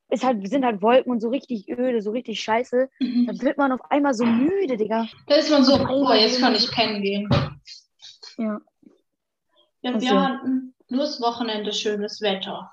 ist 0.10 0.24
halt, 0.24 0.48
sind 0.48 0.64
halt 0.66 0.82
Wolken 0.82 1.12
und 1.12 1.20
so 1.20 1.30
richtig 1.30 1.68
öde, 1.70 2.02
so 2.02 2.12
richtig 2.12 2.42
scheiße, 2.42 2.90
Mhm. 3.00 3.26
dann 3.28 3.42
wird 3.42 3.58
man 3.58 3.72
auf 3.72 3.82
einmal 3.92 4.14
so 4.14 4.26
müde, 4.26 4.78
Digga. 4.78 5.08
Da 5.28 5.36
ist 5.36 5.50
man 5.50 5.64
so, 5.64 5.78
boah, 5.78 6.16
jetzt 6.16 6.40
kann 6.40 6.56
ich 6.56 6.70
pennen 6.72 7.02
gehen. 7.02 7.30
Ja. 8.38 8.60
Ja, 9.82 10.00
wir 10.02 10.10
so. 10.10 10.20
hatten 10.20 10.74
nur 10.90 11.02
das 11.02 11.22
Wochenende 11.22 11.72
schönes 11.74 12.22
Wetter. 12.22 12.72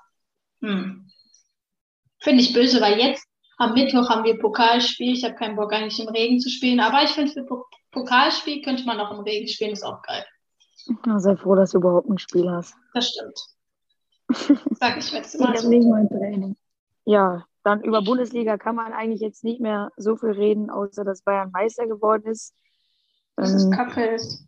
Hm. 0.61 1.09
Finde 2.19 2.41
ich 2.43 2.53
böse, 2.53 2.79
weil 2.81 2.99
jetzt 2.99 3.25
am 3.57 3.73
Mittwoch 3.73 4.09
haben 4.09 4.23
wir 4.23 4.39
Pokalspiel. 4.39 5.13
Ich 5.13 5.23
habe 5.23 5.35
keinen 5.35 5.55
Bock 5.55 5.73
eigentlich 5.73 5.99
im 5.99 6.07
Regen 6.09 6.39
zu 6.39 6.49
spielen, 6.49 6.79
aber 6.79 7.03
ich 7.03 7.11
finde 7.11 7.31
für 7.31 7.43
Po- 7.45 7.65
Pokalspiel 7.91 8.61
könnte 8.61 8.83
man 8.85 8.99
auch 8.99 9.11
im 9.11 9.19
Regen 9.19 9.47
spielen, 9.47 9.71
ist 9.73 9.83
auch 9.83 10.01
geil. 10.01 10.25
Na, 11.05 11.19
sei 11.19 11.35
froh, 11.35 11.55
dass 11.55 11.71
du 11.71 11.77
überhaupt 11.77 12.09
ein 12.09 12.17
Spiel 12.17 12.49
hast. 12.49 12.75
Das 12.93 13.09
stimmt. 13.09 13.39
Sag 14.79 14.97
ich 14.97 15.11
jetzt 15.11 15.35
Ich 15.35 15.39
mal 15.41 15.49
habe 15.49 15.59
so. 15.59 15.69
nicht 15.69 15.85
mal 15.87 16.01
ein 16.01 16.09
Training. 16.09 16.55
Ja, 17.05 17.45
dann 17.63 17.81
über 17.83 18.01
Bundesliga 18.01 18.57
kann 18.57 18.75
man 18.75 18.93
eigentlich 18.93 19.21
jetzt 19.21 19.43
nicht 19.43 19.61
mehr 19.61 19.91
so 19.97 20.15
viel 20.17 20.31
reden, 20.31 20.69
außer 20.69 21.03
dass 21.03 21.21
Bayern 21.23 21.51
Meister 21.51 21.87
geworden 21.87 22.25
ist. 22.27 22.53
Dass 23.35 23.51
es 23.53 23.65
Ähm, 23.65 23.71
kacke 23.71 24.05
ist. 24.05 24.45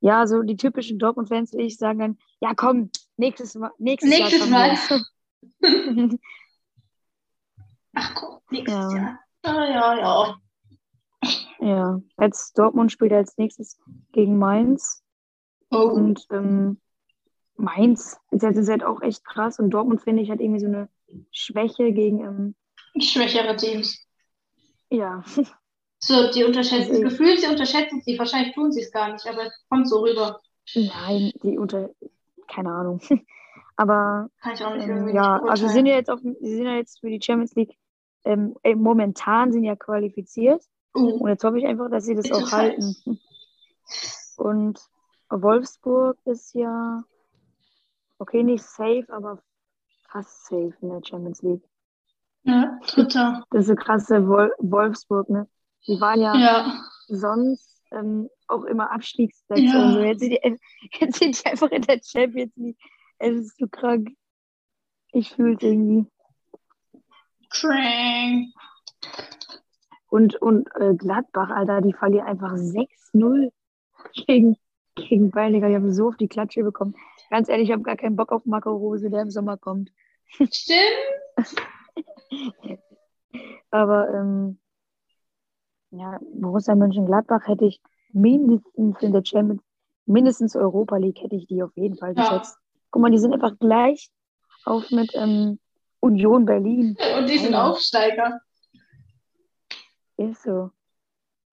ja, 0.00 0.26
so 0.26 0.42
die 0.42 0.56
typischen 0.56 0.98
Dortmund-Fans, 0.98 1.52
will 1.52 1.64
ich 1.66 1.76
sagen 1.76 1.98
dann, 1.98 2.18
ja 2.40 2.54
komm, 2.54 2.90
nächstes 3.16 3.54
Mal. 3.54 3.70
Nächstes, 3.78 4.10
Nächstes 4.10 4.40
Jahr 4.40 4.48
Mal. 4.48 4.70
es. 4.72 4.90
Ach 7.94 8.14
komm, 8.14 8.38
nächstes 8.50 8.92
Ja. 8.92 8.96
Jahr. 8.96 9.18
Ah, 9.42 9.64
ja, 9.68 9.98
ja. 9.98 10.40
ja, 11.60 12.00
jetzt 12.20 12.58
Dortmund 12.58 12.90
spielt 12.90 13.12
als 13.12 13.36
nächstes 13.36 13.78
gegen 14.12 14.38
Mainz. 14.38 15.02
Oh. 15.70 15.90
Und 15.90 16.26
ähm, 16.30 16.80
Mainz 17.56 18.18
ist 18.30 18.42
jetzt, 18.42 18.56
ist 18.56 18.68
halt 18.70 18.84
auch 18.84 19.02
echt 19.02 19.24
krass. 19.24 19.58
Und 19.58 19.70
Dortmund, 19.70 20.00
finde 20.02 20.22
ich, 20.22 20.30
hat 20.30 20.40
irgendwie 20.40 20.60
so 20.60 20.66
eine 20.66 20.88
Schwäche 21.30 21.92
gegen, 21.92 22.20
ähm, 22.24 22.54
Schwächere 23.00 23.56
Teams. 23.56 24.06
ja, 24.90 25.22
So, 25.98 26.30
die 26.32 26.44
unterschätzen, 26.44 26.90
Also 26.90 27.02
ich- 27.02 27.08
gefühlt, 27.10 27.40
sie 27.40 27.46
unterschätzen 27.46 28.00
sie. 28.04 28.18
Wahrscheinlich 28.18 28.54
tun 28.54 28.70
sie 28.72 28.82
es 28.82 28.92
gar 28.92 29.12
nicht, 29.12 29.26
aber 29.26 29.46
es 29.46 29.64
kommt 29.68 29.88
so 29.88 30.00
rüber. 30.00 30.40
nein, 30.74 31.32
die 31.42 31.58
unter, 31.58 31.90
keine 32.48 32.72
Ahnung. 32.72 33.00
Aber 33.76 34.30
Kann 34.40 34.54
ich 34.54 34.64
auch 34.64 34.72
nicht 34.74 34.86
ähm, 34.86 35.08
ja, 35.08 35.38
nicht 35.40 35.50
also 35.50 35.66
sind 35.66 35.86
ja 35.86 35.94
jetzt 35.96 36.08
auf, 36.08 36.20
sie 36.20 36.54
sind 36.54 36.64
ja 36.64 36.76
jetzt 36.76 37.00
für 37.00 37.10
die 37.10 37.20
Champions 37.20 37.56
League 37.56 37.76
ähm, 38.24 38.54
äh, 38.62 38.74
momentan 38.76 39.50
sind 39.50 39.64
ja 39.64 39.74
qualifiziert. 39.74 40.62
Uh, 40.96 41.16
Und 41.22 41.28
jetzt 41.28 41.42
hoffe 41.42 41.58
ich 41.58 41.66
einfach, 41.66 41.90
dass 41.90 42.04
sie 42.04 42.14
das 42.14 42.22
Bitte 42.22 42.36
auch 42.36 42.52
halten. 42.52 42.94
Und 44.36 44.78
Wolfsburg 45.28 46.18
ist 46.24 46.54
ja, 46.54 47.02
okay, 48.18 48.42
nicht 48.44 48.62
safe, 48.62 49.06
aber 49.08 49.42
fast 50.14 50.46
safe 50.46 50.72
in 50.80 50.90
der 50.90 51.00
Champions 51.04 51.42
League. 51.42 51.62
Ja, 52.44 52.78
dritter. 52.86 53.42
Das 53.50 53.62
ist 53.62 53.66
so 53.68 53.74
krasse 53.74 54.28
Wol 54.28 54.52
Wolfsburg, 54.60 55.28
ne? 55.28 55.48
Die 55.88 56.00
waren 56.00 56.20
ja, 56.20 56.36
Ja. 56.38 56.84
sonst 57.08 57.82
ähm, 57.90 58.28
auch 58.46 58.62
immer 58.64 58.92
Abstiegsplätze 58.92 59.62
Ja. 59.64 59.92
so. 59.92 59.98
Jetzt 60.00 60.20
sind, 60.20 60.30
die, 60.30 60.58
jetzt 61.00 61.18
sind 61.18 61.42
die 61.44 61.46
einfach 61.50 61.70
in 61.70 61.82
der 61.82 62.00
Champions 62.02 62.52
League. 62.56 62.78
Es 63.18 63.34
ist 63.34 63.58
so 63.58 63.66
krank. 63.68 64.10
Ich 65.12 65.32
fühle 65.34 65.54
es 65.56 65.62
irgendwie. 65.62 66.06
Crank. 67.50 68.48
Und, 70.08 70.36
und 70.36 70.68
äh, 70.76 70.94
Gladbach, 70.94 71.50
Alter, 71.50 71.80
die 71.80 71.92
verlieren 71.92 72.26
einfach 72.26 72.52
6-0 72.54 73.50
gegen, 74.26 74.56
gegen 74.94 75.30
Bayern. 75.30 75.54
Die 75.54 75.62
haben 75.74 75.92
so 75.92 76.08
auf 76.08 76.16
die 76.16 76.28
Klatsche 76.28 76.62
bekommen. 76.62 76.94
Ganz 77.30 77.48
ehrlich, 77.48 77.68
ich 77.68 77.72
habe 77.72 77.82
gar 77.82 77.96
keinen 77.96 78.16
Bock 78.16 78.30
auf 78.30 78.44
Marco 78.46 78.70
Rose, 78.70 79.10
der 79.10 79.22
im 79.22 79.30
Sommer 79.30 79.56
kommt. 79.56 79.90
Stimmt. 80.28 80.80
Aber 83.70 84.08
ähm, 84.14 84.58
ja, 85.90 86.18
Borussia 86.34 86.74
Mönchengladbach 86.74 87.46
hätte 87.46 87.64
ich 87.66 87.80
mindestens 88.12 89.00
in 89.02 89.12
der 89.12 89.24
Champions, 89.24 89.62
mindestens 90.06 90.54
Europa 90.56 90.96
League 90.96 91.20
hätte 91.22 91.36
ich 91.36 91.46
die 91.46 91.62
auf 91.62 91.76
jeden 91.76 91.96
Fall 91.96 92.14
Ja. 92.16 92.22
gesetzt. 92.28 92.56
Guck 92.90 93.02
mal, 93.02 93.10
die 93.10 93.18
sind 93.18 93.32
einfach 93.32 93.58
gleich 93.58 94.10
auf 94.64 94.88
mit 94.90 95.10
ähm, 95.14 95.58
Union 96.00 96.44
Berlin. 96.44 96.96
Und 97.18 97.28
die 97.28 97.38
sind 97.38 97.52
Ja. 97.52 97.68
Aufsteiger. 97.70 98.40
Ist 100.16 100.42
so. 100.42 100.70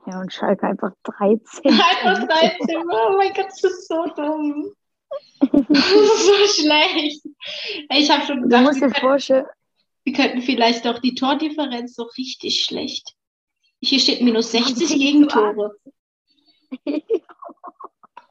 Ja, 0.06 0.20
und 0.20 0.32
Schalke 0.32 0.66
einfach 0.66 0.92
13. 1.04 1.64
Einfach 1.64 2.26
13. 2.26 2.58
Oh 2.90 3.16
mein 3.16 3.32
Gott, 3.34 3.46
das 3.48 3.62
ist 3.64 3.88
so 3.88 4.04
dumm. 4.16 4.72
Das 5.40 5.90
ist 5.92 6.26
so 6.26 6.62
schlecht. 6.62 7.24
Ich 7.92 8.10
habe 8.10 8.26
schon 8.26 8.42
gedacht, 8.42 8.74
wir 8.80 8.90
könnten, 8.90 9.46
wir 10.04 10.12
könnten 10.12 10.42
vielleicht 10.42 10.84
doch 10.84 10.98
die 10.98 11.14
Tordifferenz 11.14 11.94
so 11.94 12.04
richtig 12.18 12.62
schlecht. 12.64 13.14
Hier 13.80 13.98
steht 13.98 14.20
minus 14.20 14.52
60 14.52 14.90
Ja, 14.90 14.96
Gegentore. 14.96 15.74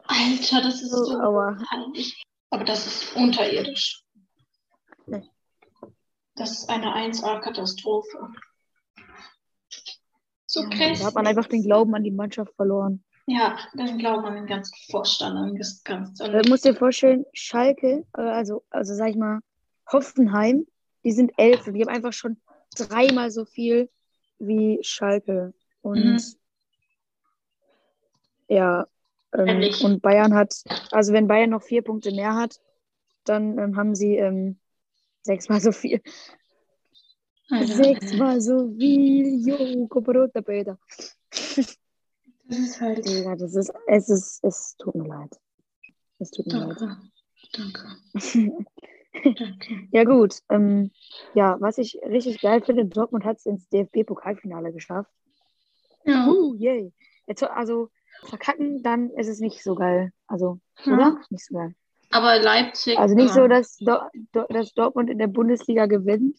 Alter, 0.06 0.62
das 0.62 0.82
ist 0.82 0.92
So, 0.92 1.04
so 1.06 1.20
aber- 1.20 1.58
peinlich. 1.70 2.24
Aber 2.52 2.64
das 2.64 2.88
ist 2.88 3.16
unterirdisch. 3.16 4.04
Das 6.36 6.52
ist 6.52 6.70
eine 6.70 6.96
1A-Katastrophe. 6.96 8.30
So 10.46 10.64
da 10.64 10.70
krass. 10.70 11.04
hat 11.04 11.14
man 11.14 11.28
einfach 11.28 11.46
den 11.48 11.64
Glauben 11.64 11.94
an 11.96 12.04
die 12.04 12.12
Mannschaft 12.12 12.56
verloren. 12.56 13.04
Ja, 13.30 13.60
dann 13.76 14.00
glaubt 14.00 14.24
man 14.24 14.34
den 14.34 14.48
ganzen 14.48 14.76
Vorstand 14.90 15.38
an 15.38 15.56
das 15.56 15.84
Ganze. 15.84 16.32
Du 16.32 16.50
musst 16.50 16.66
dir 16.66 16.74
vorstellen, 16.74 17.26
Schalke, 17.32 18.04
äh, 18.18 18.22
also, 18.22 18.64
also 18.72 18.96
sag 18.96 19.12
ich 19.12 19.18
mal, 19.18 19.40
Hoffenheim, 19.92 20.66
die 21.04 21.12
sind 21.12 21.32
elf 21.38 21.68
und 21.68 21.76
die 21.76 21.82
haben 21.82 21.94
einfach 21.94 22.12
schon 22.12 22.42
dreimal 22.76 23.30
so 23.30 23.46
viel 23.46 23.88
wie 24.40 24.80
Schalke. 24.82 25.54
Und 25.82 26.16
Mhm. 26.16 26.20
ja, 28.48 28.88
ähm, 29.34 29.70
und 29.82 30.02
Bayern 30.02 30.34
hat, 30.34 30.64
also 30.90 31.14
wenn 31.14 31.28
Bayern 31.28 31.52
noch 31.52 31.62
vier 31.62 31.84
Punkte 31.84 32.12
mehr 32.12 32.34
hat, 32.34 32.60
dann 33.26 33.60
ähm, 33.60 33.78
haben 33.78 33.94
sie 33.94 34.16
ähm, 34.16 34.58
sechsmal 35.22 35.62
so 35.62 35.72
viel. 35.72 36.02
Alter, 37.52 37.76
Sechsmal 37.76 38.42
so 38.42 38.74
viel. 38.76 39.48
Jo, 39.48 39.88
Koparota, 39.88 40.42
Peter. 40.42 40.80
Das 42.50 42.58
ist 42.58 42.82
halt. 42.82 43.08
Digga, 43.08 43.36
das 43.36 43.56
ist, 43.56 43.72
es 43.88 44.10
ist, 44.10 44.44
es 44.44 44.76
tut 44.78 44.96
mir 44.96 45.08
leid. 45.08 45.40
Es 46.18 46.32
tut 46.32 46.48
mir 46.48 46.66
leid. 46.66 46.78
Danke. 46.80 47.00
Danke. 47.54 47.88
Danke. 48.16 48.66
Ja, 49.92 50.04
gut. 50.04 50.36
Ähm, 50.50 50.92
ja, 51.34 51.58
was 51.60 51.80
ich 51.80 52.00
richtig 52.08 52.42
geil 52.42 52.62
finde, 52.62 52.86
Dortmund 52.86 53.26
hat 53.26 53.38
es 53.38 53.46
ins 53.48 53.68
DFB-Pokalfinale 53.70 54.72
geschafft. 54.72 55.12
Ja. 56.06 56.28
Uh, 56.28 56.54
yay. 56.56 56.94
Jetzt, 57.26 57.44
also, 57.44 57.90
verkacken, 58.24 58.84
dann 58.84 59.10
ist 59.10 59.28
es 59.28 59.40
nicht 59.40 59.64
so 59.64 59.74
geil. 59.76 60.14
Also, 60.28 60.60
Ja. 60.84 60.94
oder? 60.94 61.22
Nicht 61.32 61.44
so 61.44 61.56
geil. 61.56 61.74
Aber 62.12 62.40
Leipzig. 62.40 62.98
Also 62.98 63.16
nicht 63.16 63.34
so, 63.34 63.42
ja. 63.42 63.48
dass, 63.48 63.78
Do 63.78 63.98
Do 64.32 64.46
dass 64.48 64.74
Dortmund 64.74 65.10
in 65.10 65.18
der 65.18 65.28
Bundesliga 65.28 65.88
gewinnt 65.88 66.38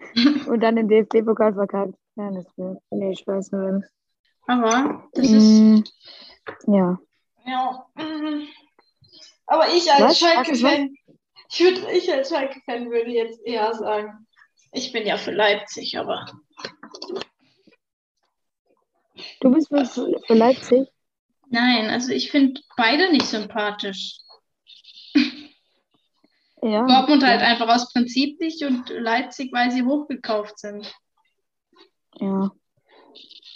und 0.46 0.60
dann 0.60 0.76
im 0.76 0.88
DFB-Pokal 0.88 1.54
verkackt. 1.54 1.94
Ja, 2.16 2.30
das 2.30 2.46
wird. 2.56 2.78
Nee, 2.90 3.12
ich 3.12 3.26
weiß 3.26 3.52
nicht. 3.52 3.88
Aber 4.46 5.08
das 5.12 5.30
ist. 5.30 5.42
Mm, 5.60 5.82
ja. 6.66 6.98
Ja. 7.46 7.86
mm. 7.94 8.46
Aber 9.46 9.68
ich 9.68 9.90
als 9.92 10.12
ist 10.12 10.18
Schalke-Fan. 10.20 10.94
Ich, 11.50 11.60
würd- 11.60 11.88
ich 11.90 12.12
als 12.12 12.28
Schalke-Fan 12.30 12.90
würde 12.90 13.10
jetzt 13.10 13.40
eher 13.44 13.74
sagen, 13.74 14.26
ich 14.72 14.92
bin 14.92 15.06
ja 15.06 15.16
für 15.18 15.32
Leipzig, 15.32 15.98
aber. 15.98 16.26
Du 19.40 19.50
bist 19.50 19.68
für, 19.68 19.84
für 19.84 20.34
Leipzig? 20.34 20.88
Nein, 21.48 21.90
also 21.90 22.12
ich 22.12 22.30
finde 22.30 22.60
beide 22.76 23.12
nicht 23.12 23.26
sympathisch. 23.26 24.16
Ja. 26.62 26.86
Dortmund 26.86 27.24
halt 27.24 27.42
einfach 27.42 27.68
aus 27.68 27.92
Prinzip 27.92 28.40
nicht 28.40 28.64
und 28.64 28.88
Leipzig, 28.88 29.52
weil 29.52 29.70
sie 29.70 29.82
hochgekauft 29.82 30.58
sind. 30.58 30.94
Ja. 32.20 32.50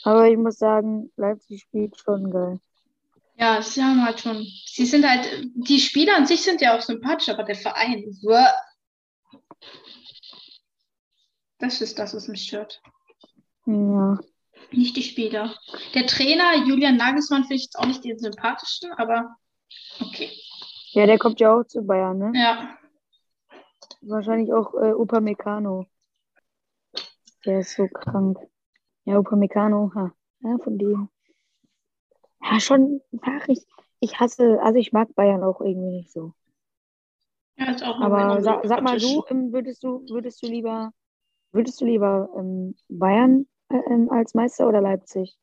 Aber 0.06 0.28
ich 0.28 0.36
muss 0.36 0.58
sagen, 0.58 1.10
Leipzig 1.16 1.62
spielt 1.62 1.98
schon 1.98 2.30
geil. 2.30 2.60
Ja, 3.38 3.60
sie 3.60 3.82
haben 3.82 4.04
halt 4.04 4.20
schon. 4.20 4.46
Sie 4.66 4.86
sind 4.86 5.04
halt, 5.04 5.28
die 5.54 5.80
Spieler 5.80 6.16
an 6.16 6.26
sich 6.26 6.42
sind 6.42 6.60
ja 6.60 6.76
auch 6.76 6.80
sympathisch, 6.80 7.28
aber 7.28 7.42
der 7.42 7.56
Verein. 7.56 8.04
uah. 8.22 8.54
Das 11.58 11.80
ist 11.80 11.98
das, 11.98 12.14
was 12.14 12.28
mich 12.28 12.44
stört. 12.44 12.80
Ja. 13.66 14.18
Nicht 14.70 14.96
die 14.96 15.02
Spieler. 15.02 15.54
Der 15.94 16.06
Trainer, 16.06 16.54
Julian 16.66 16.96
Nagelsmann, 16.96 17.42
finde 17.42 17.56
ich 17.56 17.64
jetzt 17.64 17.78
auch 17.78 17.86
nicht 17.86 18.04
den 18.04 18.18
sympathischsten, 18.18 18.92
aber 18.92 19.36
okay. 20.00 20.30
Ja, 20.92 21.06
der 21.06 21.18
kommt 21.18 21.40
ja 21.40 21.52
auch 21.52 21.64
zu 21.64 21.82
Bayern, 21.82 22.18
ne? 22.18 22.32
Ja, 22.34 22.78
Wahrscheinlich 24.02 24.52
auch 24.52 24.72
äh, 24.74 24.92
Upamecano. 24.92 25.86
Der 27.44 27.60
ist 27.60 27.74
so 27.74 27.88
krank. 27.88 28.38
Ja, 29.06 29.18
Upamecano, 29.18 29.92
ha. 29.94 30.12
Ja, 30.40 30.58
von 30.58 30.78
dem. 30.78 31.08
Ja, 32.42 32.58
schon, 32.60 33.00
ach, 33.22 33.46
ich, 33.46 33.64
ich 34.00 34.18
hasse, 34.18 34.60
also 34.60 34.78
ich 34.78 34.92
mag 34.92 35.14
Bayern 35.14 35.44
auch 35.44 35.60
irgendwie 35.60 35.98
nicht 35.98 36.12
so. 36.12 36.34
er 37.54 37.74
ist 37.74 37.84
auch 37.84 38.00
Aber 38.00 38.20
irgendwie 38.20 38.42
sag, 38.42 38.66
sag 38.66 38.82
mal 38.82 38.98
du, 38.98 39.24
ähm, 39.28 39.52
würdest 39.52 39.84
du, 39.84 40.04
würdest 40.10 40.42
du 40.42 40.48
lieber, 40.48 40.92
würdest 41.52 41.80
du 41.80 41.84
lieber 41.84 42.28
ähm, 42.36 42.74
Bayern 42.88 43.46
äh, 43.68 43.78
ähm, 43.90 44.10
als 44.10 44.34
Meister 44.34 44.68
oder 44.68 44.80
Leipzig? 44.80 45.38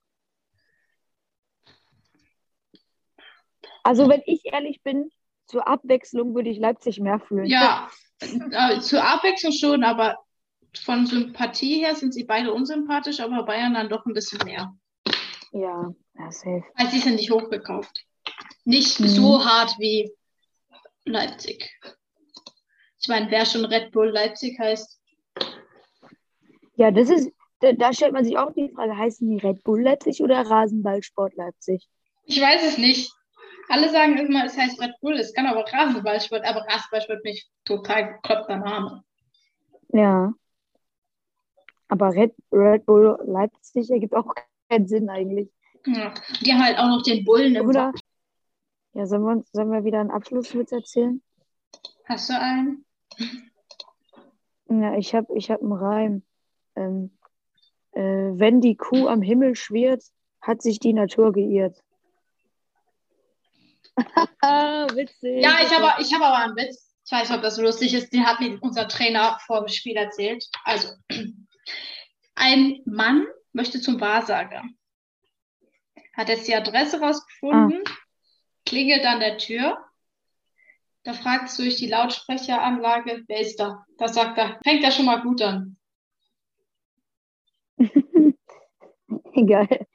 Also 3.83 4.09
wenn 4.09 4.21
ich 4.25 4.45
ehrlich 4.45 4.83
bin, 4.83 5.09
zur 5.45 5.67
Abwechslung 5.67 6.35
würde 6.35 6.49
ich 6.49 6.59
Leipzig 6.59 6.99
mehr 6.99 7.19
fühlen. 7.19 7.45
Ja, 7.45 7.89
äh, 8.19 8.79
zur 8.81 9.03
Abwechslung 9.03 9.53
schon, 9.53 9.83
aber 9.83 10.17
von 10.79 11.05
Sympathie 11.05 11.83
her 11.83 11.95
sind 11.95 12.13
sie 12.13 12.23
beide 12.23 12.53
unsympathisch, 12.53 13.19
aber 13.19 13.43
Bayern 13.45 13.73
dann 13.73 13.89
doch 13.89 14.05
ein 14.05 14.13
bisschen 14.13 14.39
mehr. 14.45 14.73
Ja, 15.51 15.93
ja, 16.17 16.31
safe. 16.31 16.63
Weil 16.75 16.89
sie 16.89 16.99
sind 16.99 17.15
nicht 17.15 17.31
hochgekauft. 17.31 18.05
Nicht 18.65 18.99
Mhm. 18.99 19.07
so 19.07 19.45
hart 19.45 19.75
wie 19.77 20.11
Leipzig. 21.05 21.69
Ich 22.99 23.07
meine, 23.07 23.29
wer 23.29 23.45
schon 23.45 23.65
Red 23.65 23.91
Bull 23.91 24.09
Leipzig 24.09 24.57
heißt, 24.59 24.99
Ja, 26.75 26.89
das 26.89 27.09
ist, 27.09 27.29
da, 27.59 27.73
da 27.73 27.93
stellt 27.93 28.13
man 28.13 28.23
sich 28.25 28.37
auch 28.37 28.51
die 28.53 28.71
Frage, 28.73 28.97
heißen 28.97 29.29
die 29.29 29.37
Red 29.45 29.63
Bull 29.63 29.83
Leipzig 29.83 30.21
oder 30.23 30.41
Rasenballsport 30.41 31.35
Leipzig? 31.35 31.87
ich 32.25 32.39
weiß 32.41 32.65
es 32.65 32.77
nicht. 32.77 33.11
Alle 33.69 33.89
sagen 33.89 34.17
immer, 34.17 34.45
es 34.45 34.57
heißt 34.57 34.81
Red 34.81 34.93
Bull, 35.01 35.13
es 35.19 35.33
kann 35.33 35.45
aber 35.45 35.65
Rasenballsport, 35.71 36.43
aber 36.45 36.61
Rasenballsport 36.61 37.23
nicht 37.23 37.47
total 37.65 38.13
bekloppter 38.13 38.57
Name. 38.57 39.03
Ja. 39.89 40.33
Aber 41.93 42.09
Red, 42.15 42.33
Red 42.51 42.87
Bull 42.87 43.19
Leipzig 43.23 43.91
ergibt 43.91 44.15
auch 44.15 44.33
keinen 44.67 44.87
Sinn 44.87 45.11
eigentlich. 45.11 45.51
Ja. 45.85 46.11
Die 46.41 46.51
haben 46.51 46.63
halt 46.63 46.79
auch 46.79 46.87
noch 46.87 47.03
den 47.03 47.23
Bullen 47.23 47.53
im 47.53 47.67
Oder? 47.67 47.93
Ja, 48.93 49.05
sollen 49.05 49.21
wir, 49.21 49.31
uns, 49.33 49.51
sollen 49.51 49.71
wir 49.71 49.83
wieder 49.83 49.99
einen 49.99 50.09
Abschlusswitz 50.09 50.71
erzählen? 50.71 51.21
Hast 52.05 52.31
du 52.31 52.33
einen? 52.33 52.83
Ja, 54.69 54.95
ich 54.95 55.13
habe 55.13 55.27
ich 55.37 55.51
hab 55.51 55.61
einen 55.61 55.71
Reim. 55.71 56.23
Ähm, 56.75 57.15
äh, 57.91 58.01
wenn 58.01 58.59
die 58.59 58.75
Kuh 58.75 59.07
am 59.07 59.21
Himmel 59.21 59.55
schwirrt, 59.55 60.03
hat 60.41 60.63
sich 60.63 60.79
die 60.79 60.93
Natur 60.93 61.31
geirrt. 61.31 61.79
Witzig. 64.95 65.43
Ja, 65.43 65.57
ich 65.61 65.69
habe 65.69 66.01
ich 66.01 66.11
hab 66.11 66.23
aber 66.23 66.37
einen 66.37 66.55
Witz. 66.55 66.91
Ich 67.05 67.11
weiß 67.11 67.29
nicht, 67.29 67.37
ob 67.37 67.43
das 67.43 67.57
so 67.57 67.61
lustig 67.61 67.93
ist. 67.93 68.11
Den 68.11 68.25
hat 68.25 68.39
mir 68.39 68.57
unser 68.61 68.87
Trainer 68.87 69.37
vor 69.45 69.59
dem 69.59 69.67
Spiel 69.67 69.95
erzählt. 69.95 70.43
Also, 70.63 70.87
ein 72.35 72.81
Mann 72.85 73.27
möchte 73.51 73.79
zum 73.81 73.99
Wahrsager. 74.01 74.63
hat 76.13 76.29
jetzt 76.29 76.47
die 76.47 76.55
Adresse 76.55 76.99
rausgefunden, 76.99 77.83
klingelt 78.65 79.05
an 79.05 79.19
der 79.19 79.37
Tür. 79.37 79.77
Da 81.03 81.13
fragt 81.13 81.49
es 81.49 81.57
durch 81.57 81.75
die 81.77 81.87
Lautsprecheranlage, 81.87 83.23
wer 83.27 83.39
ist 83.39 83.59
da? 83.59 83.85
Da 83.97 84.07
sagt 84.07 84.37
er, 84.37 84.59
fängt 84.63 84.83
er 84.83 84.91
schon 84.91 85.05
mal 85.05 85.21
gut 85.21 85.41
an. 85.41 85.77
Egal. 89.33 89.87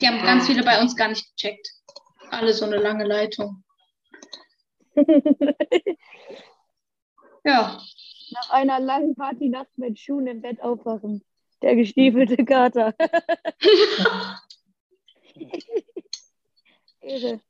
Die 0.00 0.06
haben 0.06 0.22
ganz 0.22 0.46
viele 0.46 0.62
bei 0.62 0.80
uns 0.80 0.94
gar 0.96 1.08
nicht 1.08 1.26
gecheckt. 1.36 1.68
Alle 2.30 2.52
so 2.54 2.64
eine 2.64 2.76
lange 2.76 3.04
Leitung. 3.04 3.64
Ja, 7.42 7.80
Nach 8.32 8.50
einer 8.50 8.80
langen 8.80 9.14
Partynacht 9.14 9.76
mit 9.76 9.98
Schuhen 9.98 10.26
im 10.26 10.40
Bett 10.40 10.62
aufwachen. 10.62 11.24
Der 11.62 11.76
gestiefelte 11.76 12.44
Kater. 12.44 12.94
Irre. 17.00 17.40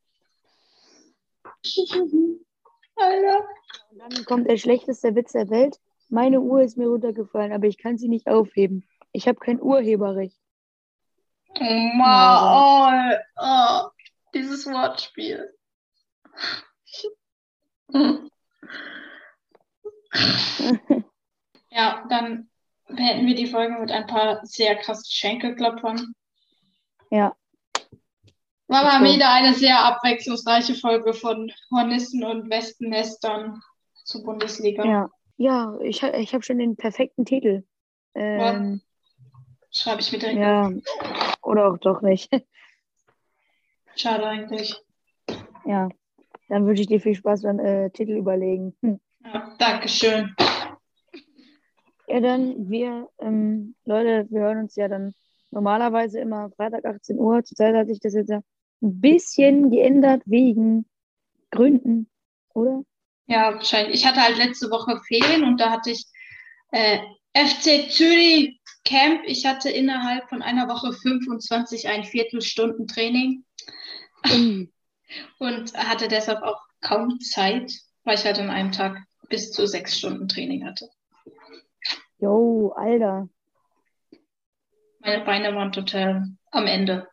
Alter. 2.97 3.49
Und 3.91 3.99
dann 3.99 4.25
kommt 4.25 4.49
der 4.49 4.57
schlechteste 4.57 5.15
Witz 5.15 5.33
der 5.33 5.51
Welt. 5.51 5.79
Meine 6.09 6.41
Uhr 6.41 6.63
ist 6.63 6.77
mir 6.77 6.89
runtergefallen, 6.89 7.53
aber 7.53 7.67
ich 7.67 7.79
kann 7.79 7.99
sie 7.99 8.09
nicht 8.09 8.27
aufheben. 8.27 8.89
Ich 9.13 9.29
habe 9.29 9.39
kein 9.39 9.61
Urheberrecht. 9.61 10.37
Oh, 11.59 11.91
Mann. 11.95 13.19
Oh, 13.37 13.43
oh, 13.43 13.91
dieses 14.35 14.67
Wortspiel. 14.67 15.53
Ja, 21.73 22.05
dann 22.11 22.51
beenden 22.89 23.27
wir 23.29 23.37
die 23.37 23.47
Folge 23.47 23.79
mit 23.79 23.93
ein 23.93 24.09
paar 24.09 24.45
sehr 24.45 24.75
krassen 24.75 25.09
Schenkelklopfern. 25.09 26.15
Ja, 27.11 27.37
War 28.67 28.83
mal 28.83 29.07
So. 29.07 29.15
wieder 29.15 29.33
eine 29.33 29.55
sehr 29.55 29.79
abwechslungsreiche 29.85 30.75
Folge 30.75 31.15
von 31.15 31.53
Hornissen 31.71 32.25
und 32.25 32.51
Wespennestern 32.51 33.61
zur 34.05 34.25
Bundesliga. 34.25 34.85
ja. 34.85 35.11
Ja, 35.37 35.79
ich, 35.81 36.03
ich 36.03 36.35
habe 36.35 36.43
schon 36.45 36.59
den 36.59 36.77
perfekten 36.77 37.25
Titel. 37.25 37.63
Ähm, 38.15 38.83
Schreibe 39.71 40.03
ich 40.03 40.13
mit 40.13 40.21
direkt. 40.21 40.39
ja, 40.39 40.71
oder 41.41 41.71
auch 41.73 41.79
doch 41.79 42.03
nicht. 42.03 42.31
Schade 43.97 44.27
eigentlich. 44.27 44.77
Ja, 45.65 45.89
dann 46.51 46.67
wünsche 46.67 46.83
ich 46.83 46.89
dir 46.89 47.01
viel 47.01 47.15
Spaß 47.15 47.43
beim 47.43 47.59
äh, 47.59 47.89
Titel 47.91 48.13
überlegen. 48.19 48.77
Hm. 48.83 49.01
Ja, 49.25 49.55
Dankeschön. 49.59 50.35
Ja, 52.07 52.21
dann, 52.21 52.69
wir, 52.69 53.09
ähm, 53.21 53.75
Leute, 53.85 54.27
wir 54.31 54.41
hören 54.41 54.59
uns 54.59 54.75
ja 54.77 54.89
dann 54.89 55.15
normalerweise 55.51 56.19
immer 56.21 56.51
Freitag 56.57 56.85
18 56.85 57.19
Uhr. 57.19 57.45
Zurzeit 57.45 57.75
hat 57.75 57.87
sich 57.89 58.01
das 58.01 58.15
jetzt 58.15 58.31
ja 58.31 58.41
ein 58.83 59.01
bisschen 59.01 59.71
geändert 59.71 60.23
wegen 60.25 60.87
Gründen, 61.51 62.09
oder? 62.55 62.83
Ja, 63.27 63.55
wahrscheinlich. 63.55 63.95
Ich 63.95 64.07
hatte 64.07 64.23
halt 64.23 64.39
letzte 64.39 64.71
Woche 64.71 65.01
Ferien 65.07 65.45
und 65.45 65.61
da 65.61 65.71
hatte 65.71 65.91
ich 65.91 66.05
äh, 66.73 66.99
FC 67.35 67.91
Zürich 67.91 68.61
Camp. 68.85 69.23
Ich 69.27 69.47
hatte 69.47 69.71
innerhalb 69.71 70.29
von 70.29 70.43
einer 70.43 70.69
Woche 70.69 70.93
25 70.93 71.89
ein 71.89 72.05
Viertelstunden 72.05 72.89
Training 72.89 73.45
Um, 74.33 74.71
und 75.39 75.75
hatte 75.75 76.09
deshalb 76.09 76.43
auch 76.43 76.61
kaum 76.81 77.21
Zeit, 77.21 77.73
weil 78.05 78.17
ich 78.17 78.25
halt 78.25 78.39
an 78.39 78.51
einem 78.51 78.73
Tag 78.73 78.99
bis 79.31 79.53
zu 79.53 79.67
sechs 79.67 79.97
Stunden 79.97 80.29
Training 80.29 80.67
hatte. 80.67 80.91
Jo, 82.19 82.75
Alter. 82.77 83.31
Meine 84.99 85.25
Beine 85.25 85.55
waren 85.55 85.73
total 85.73 86.29
am 86.51 86.67
Ende. 86.67 87.09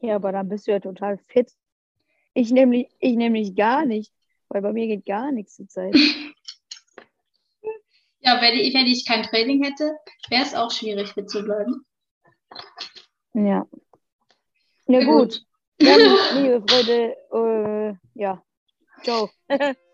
Ja, 0.00 0.16
aber 0.16 0.32
dann 0.32 0.48
bist 0.48 0.66
du 0.66 0.72
ja 0.72 0.80
total 0.80 1.18
fit. 1.28 1.52
Ich 2.34 2.50
nämlich, 2.50 2.88
ich 2.98 3.14
nämlich 3.14 3.54
gar 3.54 3.86
nicht, 3.86 4.12
weil 4.48 4.62
bei 4.62 4.72
mir 4.72 4.88
geht 4.88 5.06
gar 5.06 5.30
nichts 5.30 5.54
zur 5.54 5.68
Zeit. 5.68 5.94
Ja, 8.20 8.42
wenn 8.42 8.54
ich, 8.54 8.74
wenn 8.74 8.86
ich 8.86 9.06
kein 9.06 9.22
Training 9.22 9.62
hätte, 9.62 9.96
wäre 10.30 10.42
es 10.42 10.52
auch 10.52 10.72
schwierig, 10.72 11.12
fit 11.12 11.30
zu 11.30 11.44
bleiben. 11.44 11.86
Ja. 13.34 13.64
Ja, 14.88 14.98
Ja, 14.98 15.04
gut. 15.04 15.44
Dann, 15.78 16.00
liebe 16.42 16.60
Freunde, 16.66 17.16
äh, 17.32 18.20
ja. 18.20 18.42
Ciao. 19.04 19.30